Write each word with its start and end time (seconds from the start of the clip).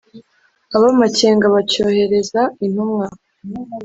Ab' 0.75 0.85
amakenga 0.91 1.45
bacyohereza 1.55 2.41
intumwa 2.65 3.05